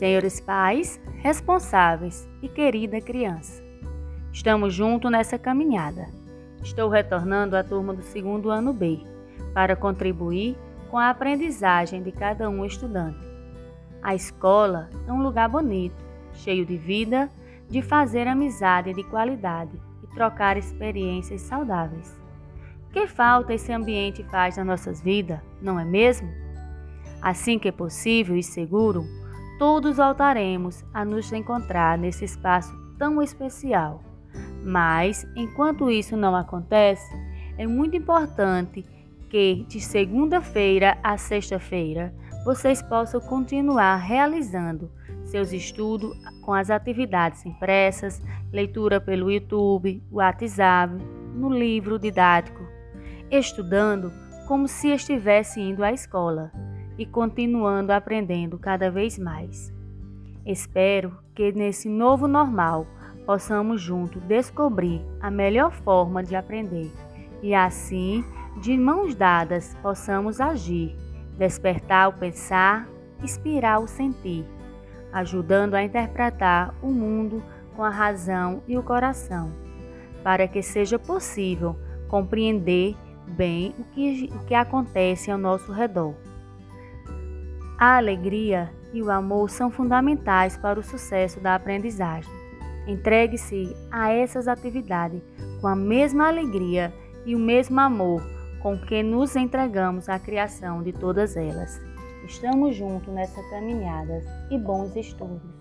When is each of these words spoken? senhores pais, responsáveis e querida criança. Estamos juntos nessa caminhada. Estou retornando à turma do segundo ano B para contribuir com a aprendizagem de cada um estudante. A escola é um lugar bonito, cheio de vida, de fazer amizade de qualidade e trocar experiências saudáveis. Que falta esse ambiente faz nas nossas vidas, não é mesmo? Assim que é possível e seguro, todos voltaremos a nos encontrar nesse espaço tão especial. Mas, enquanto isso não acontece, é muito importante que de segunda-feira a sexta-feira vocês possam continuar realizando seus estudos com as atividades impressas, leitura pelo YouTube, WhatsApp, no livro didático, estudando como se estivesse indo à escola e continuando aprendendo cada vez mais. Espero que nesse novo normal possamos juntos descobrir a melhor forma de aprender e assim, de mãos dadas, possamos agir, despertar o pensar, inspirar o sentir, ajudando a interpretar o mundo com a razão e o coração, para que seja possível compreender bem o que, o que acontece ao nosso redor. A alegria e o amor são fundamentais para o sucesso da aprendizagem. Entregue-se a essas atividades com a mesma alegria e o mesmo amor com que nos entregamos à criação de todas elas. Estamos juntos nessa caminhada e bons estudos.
senhores 0.00 0.40
pais, 0.40 0.98
responsáveis 1.18 2.26
e 2.40 2.48
querida 2.48 3.02
criança. 3.02 3.62
Estamos 4.32 4.72
juntos 4.72 5.10
nessa 5.10 5.38
caminhada. 5.38 6.08
Estou 6.62 6.88
retornando 6.88 7.54
à 7.54 7.62
turma 7.62 7.92
do 7.92 8.02
segundo 8.02 8.48
ano 8.48 8.72
B 8.72 9.00
para 9.52 9.76
contribuir 9.76 10.56
com 10.90 10.96
a 10.96 11.10
aprendizagem 11.10 12.02
de 12.02 12.12
cada 12.12 12.48
um 12.48 12.64
estudante. 12.64 13.20
A 14.02 14.14
escola 14.14 14.88
é 15.06 15.12
um 15.12 15.22
lugar 15.22 15.50
bonito, 15.50 16.02
cheio 16.32 16.64
de 16.64 16.78
vida, 16.78 17.28
de 17.68 17.82
fazer 17.82 18.26
amizade 18.26 18.94
de 18.94 19.04
qualidade 19.04 19.78
e 20.02 20.06
trocar 20.14 20.56
experiências 20.56 21.42
saudáveis. 21.42 22.18
Que 22.90 23.06
falta 23.06 23.52
esse 23.52 23.70
ambiente 23.70 24.24
faz 24.24 24.56
nas 24.56 24.66
nossas 24.66 25.02
vidas, 25.02 25.40
não 25.60 25.78
é 25.78 25.84
mesmo? 25.84 26.30
Assim 27.20 27.58
que 27.58 27.68
é 27.68 27.72
possível 27.72 28.34
e 28.34 28.42
seguro, 28.42 29.04
todos 29.60 29.98
voltaremos 29.98 30.82
a 30.94 31.04
nos 31.04 31.30
encontrar 31.34 31.98
nesse 31.98 32.24
espaço 32.24 32.74
tão 32.98 33.20
especial. 33.20 34.02
Mas, 34.64 35.26
enquanto 35.36 35.90
isso 35.90 36.16
não 36.16 36.34
acontece, 36.34 37.14
é 37.58 37.66
muito 37.66 37.94
importante 37.94 38.82
que 39.28 39.66
de 39.68 39.78
segunda-feira 39.78 40.96
a 41.02 41.18
sexta-feira 41.18 42.14
vocês 42.42 42.80
possam 42.80 43.20
continuar 43.20 43.96
realizando 43.96 44.90
seus 45.26 45.52
estudos 45.52 46.16
com 46.40 46.54
as 46.54 46.70
atividades 46.70 47.44
impressas, 47.44 48.22
leitura 48.50 48.98
pelo 48.98 49.30
YouTube, 49.30 50.02
WhatsApp, 50.10 50.94
no 51.34 51.52
livro 51.52 51.98
didático, 51.98 52.66
estudando 53.30 54.10
como 54.48 54.66
se 54.66 54.88
estivesse 54.88 55.60
indo 55.60 55.84
à 55.84 55.92
escola 55.92 56.50
e 57.00 57.06
continuando 57.06 57.94
aprendendo 57.94 58.58
cada 58.58 58.90
vez 58.90 59.18
mais. 59.18 59.72
Espero 60.44 61.16
que 61.34 61.50
nesse 61.50 61.88
novo 61.88 62.28
normal 62.28 62.86
possamos 63.24 63.80
juntos 63.80 64.20
descobrir 64.24 65.00
a 65.18 65.30
melhor 65.30 65.72
forma 65.72 66.22
de 66.22 66.36
aprender 66.36 66.92
e 67.42 67.54
assim, 67.54 68.22
de 68.60 68.76
mãos 68.76 69.14
dadas, 69.14 69.74
possamos 69.80 70.42
agir, 70.42 70.94
despertar 71.38 72.10
o 72.10 72.12
pensar, 72.12 72.86
inspirar 73.22 73.78
o 73.78 73.86
sentir, 73.86 74.44
ajudando 75.10 75.76
a 75.76 75.82
interpretar 75.82 76.74
o 76.82 76.90
mundo 76.90 77.42
com 77.74 77.82
a 77.82 77.88
razão 77.88 78.62
e 78.68 78.76
o 78.76 78.82
coração, 78.82 79.50
para 80.22 80.46
que 80.46 80.60
seja 80.60 80.98
possível 80.98 81.78
compreender 82.08 82.94
bem 83.26 83.74
o 83.78 83.84
que, 83.84 84.28
o 84.34 84.44
que 84.44 84.54
acontece 84.54 85.30
ao 85.30 85.38
nosso 85.38 85.72
redor. 85.72 86.14
A 87.80 87.96
alegria 87.96 88.70
e 88.92 89.00
o 89.00 89.10
amor 89.10 89.48
são 89.48 89.70
fundamentais 89.70 90.54
para 90.54 90.78
o 90.78 90.82
sucesso 90.82 91.40
da 91.40 91.54
aprendizagem. 91.54 92.30
Entregue-se 92.86 93.74
a 93.90 94.12
essas 94.12 94.46
atividades 94.46 95.22
com 95.62 95.66
a 95.66 95.74
mesma 95.74 96.28
alegria 96.28 96.92
e 97.24 97.34
o 97.34 97.38
mesmo 97.38 97.80
amor 97.80 98.22
com 98.62 98.78
que 98.78 99.02
nos 99.02 99.34
entregamos 99.34 100.10
à 100.10 100.18
criação 100.18 100.82
de 100.82 100.92
todas 100.92 101.38
elas. 101.38 101.80
Estamos 102.26 102.76
juntos 102.76 103.14
nessa 103.14 103.42
caminhada 103.48 104.20
e 104.50 104.58
bons 104.58 104.94
estudos. 104.94 105.59